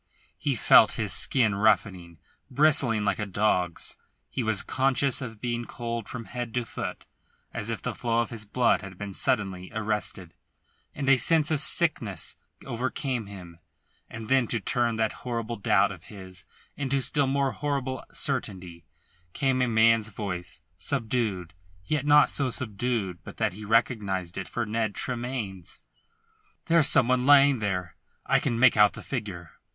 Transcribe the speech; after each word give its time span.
He 0.39 0.55
felt 0.55 0.93
his 0.93 1.13
skin 1.13 1.53
roughening, 1.53 2.17
bristling 2.49 3.05
like 3.05 3.19
a 3.19 3.27
dog's; 3.27 3.97
he 4.31 4.41
was 4.41 4.63
conscious 4.63 5.21
of 5.21 5.39
being 5.39 5.65
cold 5.65 6.09
from 6.09 6.25
head 6.25 6.51
to 6.55 6.65
foot, 6.65 7.05
as 7.53 7.69
if 7.69 7.83
the 7.83 7.93
flow 7.93 8.19
of 8.21 8.31
his 8.31 8.43
blood 8.43 8.81
had 8.81 8.97
been 8.97 9.13
suddenly 9.13 9.69
arrested; 9.75 10.33
and 10.95 11.07
a 11.07 11.17
sense 11.17 11.51
of 11.51 11.59
sickness 11.59 12.35
overcame 12.65 13.27
him. 13.27 13.59
And 14.09 14.27
then 14.27 14.47
to 14.47 14.59
turn 14.59 14.95
that 14.95 15.11
horrible 15.21 15.57
doubt 15.57 15.91
of 15.91 16.05
his 16.05 16.45
into 16.75 16.99
still 16.99 17.27
more 17.27 17.51
horrible 17.51 18.03
certainty 18.11 18.83
came 19.33 19.61
a 19.61 19.67
man's 19.67 20.09
voice, 20.09 20.61
subdued, 20.77 21.53
yet 21.85 22.07
not 22.07 22.31
so 22.31 22.49
subdued 22.49 23.19
but 23.23 23.37
that 23.37 23.53
he 23.53 23.63
recognised 23.65 24.35
it 24.39 24.47
for 24.47 24.65
Ned 24.65 24.95
Tremayne's. 24.95 25.79
"There's 26.65 26.87
some 26.87 27.07
one 27.07 27.27
lying 27.27 27.59
there. 27.59 27.97
I 28.25 28.39
can 28.39 28.57
make 28.57 28.75
out 28.75 28.93
the 28.93 29.03
figure." 29.03 29.51